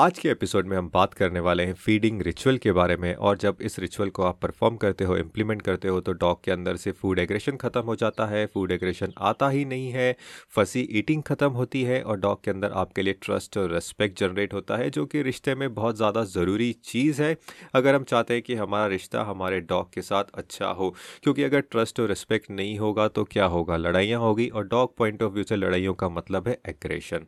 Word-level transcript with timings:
आज 0.00 0.18
के 0.18 0.28
एपिसोड 0.28 0.66
में 0.66 0.76
हम 0.76 0.88
बात 0.94 1.14
करने 1.14 1.40
वाले 1.40 1.64
हैं 1.66 1.72
फीडिंग 1.74 2.20
रिचुअल 2.22 2.58
के 2.58 2.72
बारे 2.72 2.96
में 2.96 3.14
और 3.14 3.38
जब 3.38 3.56
इस 3.60 3.78
रिचुअल 3.78 4.08
को 4.08 4.22
आप 4.22 4.38
परफॉर्म 4.42 4.76
करते 4.76 5.04
हो 5.04 5.16
इम्प्लीमेंट 5.16 5.62
करते 5.62 5.88
हो 5.88 6.00
तो 6.00 6.12
डॉग 6.12 6.42
के 6.44 6.50
अंदर 6.50 6.76
से 6.76 6.92
फ़ूड 6.92 7.18
एग्रेशन 7.18 7.56
ख़त्म 7.56 7.80
हो 7.80 7.96
जाता 7.96 8.26
है 8.26 8.44
फ़ूड 8.46 8.72
एग्रेशन 8.72 9.12
आता 9.18 9.48
ही 9.48 9.64
नहीं 9.64 9.90
है, 9.90 10.16
फसी 10.50 10.86
ईटिंग 10.98 11.22
ख़त्म 11.22 11.48
होती 11.50 11.82
है 11.82 12.00
और 12.02 12.18
डॉग 12.20 12.42
के 12.44 12.50
अंदर 12.50 12.72
आपके 12.72 13.02
लिए 13.02 13.14
ट्रस्ट 13.22 13.58
और 13.58 13.72
रेस्पेक्ट 13.72 14.18
जनरेट 14.20 14.54
होता 14.54 14.76
है, 14.76 14.88
जो 14.90 15.04
कि 15.06 15.22
रिश्ते 15.22 15.54
में 15.54 15.74
बहुत 15.74 15.96
ज़्यादा 15.96 16.24
ज़रूरी 16.26 16.72
चीज़ 16.84 17.22
है। 17.22 17.36
अगर 17.74 17.94
हम 17.94 18.04
चाहते 18.04 18.34
हैं 18.34 18.42
कि 18.42 18.54
हमारा 18.54 18.86
रिश्ता 18.86 19.22
हमारे 19.22 19.60
डॉग 19.62 19.92
के 19.94 20.02
साथ 20.02 20.32
अच्छा 20.34 20.66
हो, 20.70 20.94
क्योंकि 21.22 21.42
अगर 21.42 21.60
ट्रस्ट 21.60 22.00
और 22.00 22.08
रिस्पेक्ट 22.08 22.50
नहीं 22.50 22.78
होगा 22.78 23.08
तो 23.08 23.24
क्या 23.26 23.44
होगा? 23.46 23.76
लड़ाइयाँ 23.76 24.20
होगी 24.20 24.48
और 24.48 24.66
डॉग 24.68 24.96
पॉइंट 24.96 25.22
ऑफ़ 25.22 25.32
व्यू 25.32 25.44
से 25.44 25.56
लड़ाइयों 25.56 25.94
का 25.94 26.08
मतलब 26.08 26.48
है 26.48 26.58
aggression 26.68 27.26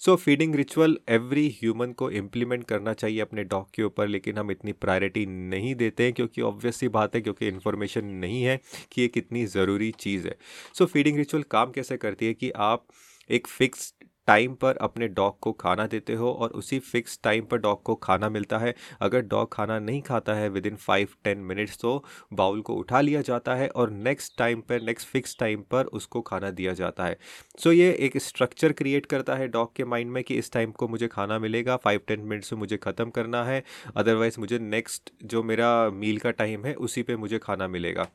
so 0.00 0.16
feeding 0.16 0.54
ritual 0.54 0.98
every 1.10 1.48
human 1.60 1.92
को 1.92 2.12
इम्प्लीमेंट 2.14 2.64
करना 2.64 2.92
चाहिए 2.92 3.20
अपने 3.20 3.44
डॉक 3.44 3.70
के 3.74 3.82
ऊपर, 3.82 4.08
लेकिन 4.08 4.38
हम 4.38 4.50
इतनी 4.50 4.72
प्रायोरिटी 4.72 5.26
नहीं 5.26 5.74
देते 5.74 6.04
हैं, 6.04 6.12
क्योंकि 6.12 6.42
ऑब्वियसली 6.42 6.88
बात 6.88 7.14
है, 7.14 7.20
क्योंकि 7.20 7.48
इन्फॉर्मेशन 7.48 8.04
नहीं 8.04 8.42
है 8.42 8.60
कि 8.92 9.02
ये 9.02 9.08
कितनी 9.08 9.44
ज़रूरी 9.46 9.90
चीज़ 9.98 10.28
है। 10.28 10.36
सो 10.74 10.86
फीडिंग 10.86 11.16
रिचुअल 11.18 11.42
काम 11.50 11.70
कैसे 11.70 11.96
करती 11.96 12.26
है 12.26 12.34
कि 12.34 12.50
आप 12.50 12.86
एक 13.30 13.46
फिक्स 13.46 13.94
टाइम 14.28 14.54
पर 14.54 14.76
अपने 14.76 15.08
डॉग 15.10 15.38
को 15.40 15.52
खाना 15.54 15.86
देते 15.86 16.14
हो 16.14 16.30
और 16.32 16.50
उसी 16.52 16.78
फिक्स 16.80 17.18
टाइम 17.24 17.44
पर 17.44 17.58
डॉग 17.58 17.82
को 17.82 17.94
खाना 17.96 18.28
मिलता 18.28 18.58
है। 18.58 18.74
अगर 19.00 19.20
डॉग 19.22 19.52
खाना 19.52 19.78
नहीं 19.78 20.00
खाता 20.02 20.34
है 20.34 20.48
with 20.48 20.66
in 20.66 20.76
five 20.76 21.08
ten 21.24 21.38
minutes 21.40 21.78
तो 21.78 22.04
बाउल 22.32 22.60
को 22.60 22.74
उठा 22.74 23.00
लिया 23.00 23.20
जाता 23.22 23.54
है 23.54 23.68
और 23.68 23.90
नेक्स्ट 23.90 24.36
टाइम 24.38 24.60
पर 24.60 24.82
नेक्स्ट 24.82 25.08
फिक्स 25.08 25.36
टाइम 25.38 25.62
पर 25.70 25.84
उसको 25.92 26.20
खाना 26.22 26.50
दिया 26.52 26.72
जाता 26.72 27.04
है। 27.04 27.18
सो 27.58 27.70
so 27.70 27.76
ये 27.76 27.90
एक 28.00 28.16
स्ट्रक्चर 28.18 28.72
क्रिएट 28.72 29.06
करता 29.06 29.34
है 29.34 29.48
डॉग 29.48 29.74
के 29.76 29.84
माइंड 29.84 30.10
में 30.10 30.22
कि 30.24 30.34
इस 30.34 30.52
टाइम 30.52 30.72
को 30.72 30.88
मुझे 30.88 31.08
खाना 31.08 31.38
मिलेगा 31.38 31.76
फाइव 31.76 32.00
टेन 32.08 32.20
मिनट्स 32.22 32.52
में 32.52 32.60
मुझे 32.60 32.76
ख़त्म 32.76 33.10
करना 33.10 33.44
है 33.44 33.62
अदरवाइज़ 33.96 34.40
मुझे 34.40 34.58
नेक्स्ट 34.58 35.12
जो 35.24 35.42
मेरा 35.42 35.68
मील 35.92 36.18
का 36.18 36.30
टाइम 36.32 36.64
है 36.64 36.74
उसी 36.76 37.02
पर 37.02 37.16
मुझे 37.16 37.38
खाना 37.38 37.68
मिलेगा। 37.68 38.06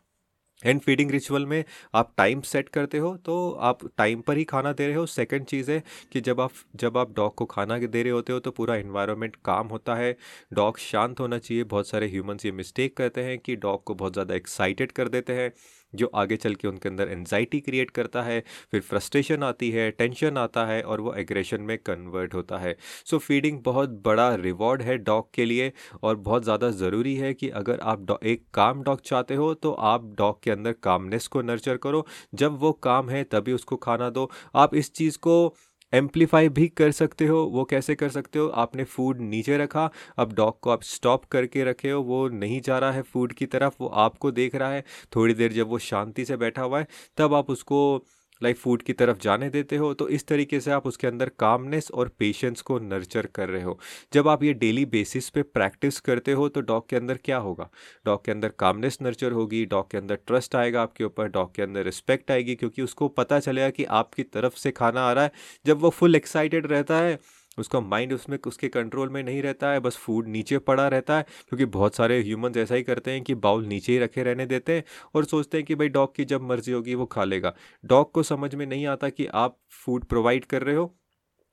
एंड 0.63 0.81
फीडिंग 0.81 1.11
रिचुअल 1.11 1.45
में 1.45 1.63
आप 1.95 2.13
टाइम 2.17 2.41
सेट 2.43 2.69
करते 2.69 2.97
हो 2.97 3.15
तो 3.25 3.51
आप 3.61 3.85
टाइम 3.97 4.21
पर 4.21 4.37
ही 4.37 4.43
खाना 4.43 4.71
दे 4.73 4.87
रहे 4.87 4.95
हो। 4.95 5.05
सेकंड 5.07 5.45
चीज़ 5.45 5.71
है 5.71 5.81
कि 6.13 6.21
जब 6.21 6.41
आप 6.41 6.51
जब 6.75 6.97
आप 6.97 7.13
डॉग 7.15 7.35
को 7.35 7.45
खाना 7.45 7.77
दे 7.79 8.03
रहे 8.03 8.11
होते 8.11 8.33
हो 8.33 8.39
तो 8.39 8.51
पूरा 8.51 8.75
इन्वायरमेंट 8.77 9.35
काम 9.45 9.67
होता 9.67 9.95
है। 9.95 10.15
डॉग 10.53 10.77
शांत 10.79 11.19
होना 11.19 11.37
चाहिए। 11.39 11.63
बहुत 11.65 11.87
सारे 11.87 12.07
ह्यूमंस 12.09 12.45
ये 12.45 12.51
मिस्टेक 12.51 12.97
करते 12.97 13.23
हैं 13.23 13.37
कि 13.39 13.55
डॉग 13.57 13.83
को 13.83 13.95
बहुत 13.95 14.13
ज़्यादा 14.13 14.35
एक्साइटेड 14.35 14.91
कर 14.91 15.07
देते 15.09 15.33
हैं 15.33 15.51
जो 15.93 16.09
आगे 16.15 16.35
चल 16.37 16.55
के 16.55 16.67
उनके 16.67 16.89
अंदर 16.89 17.09
एनजाइटी 17.09 17.59
क्रिएट 17.59 17.91
करता 17.91 18.21
है। 18.23 18.39
फिर 18.71 18.81
फ्रस्ट्रेशन 18.81 19.43
आती 19.43 19.69
है 19.71 19.89
टेंशन 19.91 20.37
आता 20.37 20.65
है 20.65 20.81
और 20.83 21.01
वो 21.01 21.13
एग्रेशन 21.13 21.61
में 21.61 21.77
कन्वर्ट 21.79 22.33
होता 22.33 22.57
है। 22.57 22.75
सो 23.05 23.15
so, 23.15 23.23
फीडिंग 23.23 23.59
बहुत 23.63 23.89
बड़ा 24.05 24.33
रिवॉर्ड 24.35 24.81
है 24.81 24.97
डॉग 24.99 25.29
के 25.33 25.45
लिए 25.45 25.71
और 26.03 26.15
बहुत 26.17 26.43
ज़्यादा 26.43 26.69
ज़रूरी 26.71 27.15
है 27.15 27.33
कि 27.33 27.49
अगर 27.51 27.79
आप 27.83 28.17
एक 28.23 28.43
काम 28.53 28.83
डॉग 28.83 29.01
चाहते 29.01 29.35
हो 29.35 29.53
तो 29.55 29.71
आप 29.71 30.05
डॉग 30.17 30.41
के 30.43 30.48
अंदर 30.49 30.71
कामनेस 30.71 31.27
को 31.27 31.41
नर्चर 31.41 31.77
करो। 31.77 32.05
जब 32.33 32.59
वो 32.59 32.71
काम 32.71 33.09
है, 33.09 33.23
तभी 33.23 33.53
उसको 33.53 33.75
खाना 33.75 34.09
दो। 34.09 34.31
आप 34.55 34.75
इस 34.75 34.93
चीज़ 34.93 35.17
को 35.17 35.55
एम्पलीफाई 35.93 36.49
भी 36.49 36.67
कर 36.67 36.91
सकते 36.91 37.25
हो। 37.25 37.43
वो 37.43 37.63
कैसे 37.63 37.95
कर 37.95 38.09
सकते 38.09 38.39
हो? 38.39 38.47
आपने 38.47 38.83
फ़ूड 38.83 39.21
नीचे 39.21 39.57
रखा। 39.57 39.89
अब 40.17 40.33
डॉग 40.33 40.59
को 40.59 40.69
आप 40.69 40.83
स्टॉप 40.83 41.25
करके 41.25 41.63
रखे 41.63 41.91
हो। 41.91 42.01
वो 42.01 42.27
नहीं 42.29 42.61
जा 42.61 42.79
रहा 42.79 42.91
है 42.91 43.01
फ़ूड 43.01 43.33
की 43.33 43.45
तरफ़। 43.45 43.73
वो 43.81 43.87
आपको 43.87 44.31
देख 44.31 44.55
रहा 44.55 44.71
है। 44.71 44.83
थोड़ी 45.15 45.33
देर 45.33 45.53
जब 45.53 45.67
वो 45.67 45.79
शांति 45.79 46.25
से 46.25 46.37
बैठा 46.37 46.61
हुआ 46.61 46.79
है, 46.79 46.87
तब 47.17 47.33
आप 47.33 47.49
उसको 47.49 48.05
लाइक 48.41 48.57
फ़ूड 48.57 48.81
की 48.81 48.93
तरफ़ 48.93 49.17
जाने 49.19 49.49
देते 49.49 49.77
हो 49.77 49.93
तो 49.93 50.07
इस 50.09 50.25
तरीके 50.27 50.59
से 50.59 50.71
आप 50.71 50.85
उसके 50.87 51.07
अंदर 51.07 51.29
कामनेस 51.39 51.89
और 51.91 52.09
पेशेंस 52.19 52.61
को 52.61 52.77
नर्चर 52.79 53.25
कर 53.25 53.49
रहे 53.49 53.63
हो। 53.63 53.77
जब 54.13 54.27
आप 54.27 54.43
ये 54.43 54.53
डेली 54.53 54.85
बेसिस 54.85 55.29
पे 55.29 55.41
प्रैक्टिस 55.43 55.99
करते 55.99 56.31
हो 56.31 56.47
तो 56.49 56.61
डॉग 56.61 56.87
के 56.89 56.95
अंदर 56.95 57.19
क्या 57.25 57.37
होगा? 57.37 57.69
डॉग 58.05 58.23
के 58.25 58.31
अंदर 58.31 58.49
कामनेस 58.59 58.97
नर्चर 59.01 59.31
होगी, 59.31 59.65
डॉग 59.65 59.89
के 59.91 59.97
अंदर 59.97 60.15
ट्रस्ट 60.27 60.55
आएगा 60.55 60.81
आपके 60.81 61.03
ऊपर, 61.03 61.27
डॉग 61.27 61.53
के 61.55 61.61
अंदर 61.61 61.83
रिस्पेक्ट 61.83 62.31
आएगी, 62.31 62.55
क्योंकि 62.55 62.81
उसको 62.81 63.07
पता 63.09 63.39
चलेगा 63.39 63.69
कि 63.69 63.83
आपकी 63.85 64.23
तरफ़ 64.23 64.55
से 64.55 64.71
खाना 64.71 65.01
आ 65.01 65.11
रहा 65.13 65.23
है। 65.23 65.31
जब 65.65 65.79
वो 65.79 65.89
फुल 65.89 66.15
एक्साइटेड 66.15 66.67
रहता 66.67 66.97
है 66.97 67.19
उसका 67.59 67.79
माइंड 67.79 68.13
उसमें, 68.13 68.37
उसके 68.47 68.67
कंट्रोल 68.69 69.09
में 69.09 69.21
नहीं 69.23 69.41
रहता 69.41 69.71
है, 69.71 69.79
बस 69.79 69.97
फ़ूड 69.97 70.27
नीचे 70.27 70.57
पड़ा 70.59 70.87
रहता 70.87 71.17
है, 71.17 71.25
क्योंकि 71.49 71.65
बहुत 71.65 71.95
सारे 71.95 72.21
ह्यूमंस 72.21 72.57
ऐसा 72.57 72.75
ही 72.75 72.83
करते 72.83 73.11
हैं 73.11 73.21
कि 73.21 73.35
बाउल 73.35 73.65
नीचे 73.65 73.91
ही 73.91 73.99
रखे 73.99 74.23
रहने 74.23 74.45
देते 74.45 74.75
हैं 74.75 74.83
और 75.15 75.25
सोचते 75.25 75.57
हैं 75.57 75.65
कि 75.65 75.75
भाई 75.75 75.89
डॉग 75.89 76.15
की 76.15 76.25
जब 76.25 76.41
मर्ज़ी 76.41 76.73
होगी 76.73 76.95
वो 76.95 77.05
खा 77.05 77.23
लेगा। 77.23 77.53
डॉग 77.85 78.11
को 78.11 78.23
समझ 78.23 78.53
में 78.55 78.65
नहीं 78.65 78.85
आता 78.87 79.09
कि 79.09 79.25
आप 79.25 79.57
फ़ूड 79.85 80.05
प्रोवाइड 80.05 80.45
कर 80.45 80.63
रहे 80.63 80.75
हो 80.75 80.95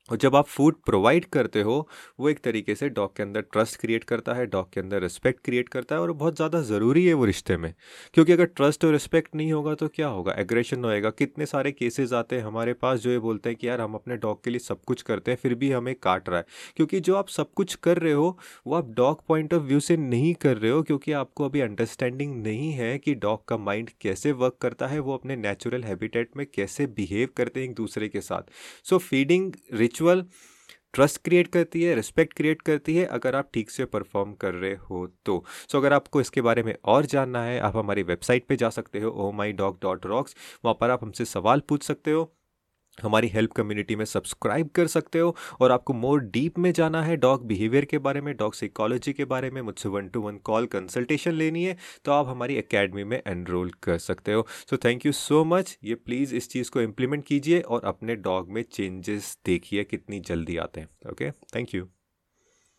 और 0.08 0.16
जब 0.16 0.36
आप 0.36 0.46
फ़ूड 0.46 0.74
प्रोवाइड 0.86 1.24
करते 1.24 1.62
हो, 1.62 1.88
वो 2.20 2.28
एक 2.28 2.38
तरीके 2.38 2.74
से 2.74 2.88
डॉग 2.88 3.14
के 3.16 3.22
अंदर 3.22 3.40
ट्रस्ट 3.42 3.80
क्रिएट 3.80 4.04
करता 4.04 4.34
है 4.34 4.46
डॉग 4.46 4.72
के 4.72 4.80
अंदर 4.80 5.00
रिस्पेक्ट 5.02 5.40
क्रिएट 5.44 5.68
करता 5.68 5.94
है 5.94 6.00
और 6.00 6.12
बहुत 6.12 6.36
ज़्यादा 6.36 6.60
ज़रूरी 6.62 7.04
है 7.06 7.14
वो 7.14 7.24
रिश्ते 7.24 7.56
में। 7.56 7.72
क्योंकि 8.14 8.32
अगर 8.32 8.44
ट्रस्ट 8.46 8.84
और 8.84 8.92
रिस्पेक्ट 8.92 9.34
नहीं 9.34 9.52
होगा 9.52 9.74
तो 9.74 9.88
क्या 9.88 10.08
होगा? 10.08 10.32
एग्रेशन 10.32 10.84
होएगा। 10.84 11.10
कितने 11.10 11.46
सारे 11.46 11.72
केसेस 11.72 12.12
आते 12.12 12.36
हैं 12.36 12.44
हमारे 12.44 12.72
पास 12.74 13.00
जो 13.00 13.10
ये 13.10 13.18
बोलते 13.18 13.48
हैं 13.48 13.58
कि 13.58 13.68
यार 13.68 13.80
हम 13.80 13.94
अपने 13.94 14.16
डॉग 14.16 14.42
के 14.44 14.50
लिए 14.50 14.58
सब 14.58 14.82
कुछ 14.86 15.02
करते 15.02 15.30
हैं, 15.30 15.38
फिर 15.38 15.54
भी 15.54 15.70
हमें 15.72 15.94
काट 15.94 16.28
रहा 16.28 16.38
है। 16.38 16.44
क्योंकि 16.76 17.00
जो 17.00 17.16
आप 17.16 17.28
सब 17.28 17.52
कुछ 17.52 17.74
कर 17.74 17.98
रहे 17.98 18.12
हो, 18.12 18.38
वो 18.66 18.74
आप 18.74 18.90
डॉग 18.94 19.26
पॉइंट 19.28 19.54
ऑफ़ 19.54 19.62
व्यू 19.62 19.80
से 19.80 19.96
नहीं 19.96 20.32
कर 20.34 20.56
रहे 20.56 20.70
हो, 20.70 20.82
क्योंकि 20.82 21.12
आपको 21.12 21.44
अभी 21.44 21.60
अंडरस्टैंडिंग 21.60 22.36
नहीं 22.42 22.70
है 22.72 22.96
कि 22.98 23.14
डॉग 23.16 23.44
का 23.48 23.56
माइंड 23.56 23.90
कैसे 24.00 24.32
वर्क 24.34 24.56
करता 24.60 24.86
है, 24.86 24.98
वो 24.98 25.14
अपने 25.14 25.36
नेचुरल 25.36 25.84
हैबिटेट 25.84 26.30
में 26.36 26.46
कैसे 26.54 26.86
बिहेव 26.86 27.28
करते 27.36 27.60
हैं 27.60 27.68
एक 27.68 27.74
दूसरे 27.74 28.08
के 28.08 28.20
साथ। 28.20 28.50
So 28.84 28.98
feeding 28.98 29.52
ritual 29.96 30.24
trust 30.94 31.20
create 31.24 31.46
करती 31.46 31.82
है 31.82 31.94
रिस्पेक्ट 31.94 32.32
क्रिएट 32.34 32.62
करती 32.62 32.96
है 32.96 33.04
अगर 33.06 33.34
आप 33.36 33.48
ठीक 33.54 33.70
से 33.70 33.84
परफॉर्म 33.84 34.32
कर 34.32 34.54
रहे 34.54 34.74
हो 34.74 35.06
तो। 35.26 35.44
सो 35.46 35.68
so, 35.68 35.76
अगर 35.76 35.92
आपको 35.92 36.20
इसके 36.20 36.40
बारे 36.40 36.62
में 36.62 36.74
और 36.84 37.06
जानना 37.06 37.42
है 37.44 37.58
आप 37.60 37.76
हमारी 37.76 38.02
वेबसाइट 38.02 38.46
पे 38.48 38.56
जा 38.56 38.70
सकते 38.70 39.00
हो 39.00 39.10
O 39.10 39.30
my 39.32 39.52
dog 39.52 39.78
dot 39.82 40.06
rocks 40.06 40.36
वहाँ 40.64 40.76
पर 40.80 40.90
आप 40.90 41.04
हमसे 41.04 41.24
सवाल 41.24 41.60
पूछ 41.68 41.82
सकते 41.82 42.10
हो। 42.10 42.32
हमारी 43.02 43.28
हेल्प 43.28 43.52
कम्युनिटी 43.52 43.96
में 43.96 44.04
सब्सक्राइब 44.04 44.68
कर 44.74 44.86
सकते 44.88 45.18
हो 45.18 45.34
और 45.60 45.72
आपको 45.72 45.92
मोर 45.94 46.20
डीप 46.30 46.58
में 46.58 46.72
जाना 46.72 47.02
है 47.02 47.16
डॉग 47.16 47.46
बिहेवियर 47.46 47.84
के 47.84 47.98
बारे 47.98 48.20
में, 48.20 48.34
डॉग 48.36 48.54
साइकोलॉजी 48.54 49.12
के 49.12 49.24
बारे 49.24 49.50
में, 49.50 49.60
मुझसे 49.62 49.88
one 49.88 50.08
to 50.08 50.20
one 50.20 50.36
call 50.44 50.66
consultation 50.66 51.32
लेनी 51.32 51.64
है 51.64 51.76
तो 52.04 52.12
आप 52.12 52.28
हमारी 52.28 52.56
एकेडमी 52.56 53.04
में 53.04 53.20
एनरोल 53.26 53.70
कर 53.82 53.98
सकते 53.98 54.32
हो। 54.32 54.46
So 54.70 54.76
thank 54.76 55.06
you 55.06 55.12
so 55.14 55.44
much 55.44 55.76
ये 55.84 55.94
प्लीज़ 55.96 56.34
इस 56.34 56.50
चीज़ 56.50 56.70
को 56.70 56.80
इम्प्लीमेंट 56.80 57.24
कीजिए 57.26 57.60
और 57.60 57.84
अपने 57.84 58.16
डॉग 58.18 58.50
में 58.50 58.62
चेंजेस 58.62 59.36
देखिए 59.46 59.84
कितनी 59.84 60.20
जल्दी 60.20 60.56
आते 60.56 60.80
हैं। 60.80 60.88
Okay 61.10 61.30
thank 61.30 61.74
you 61.74 61.88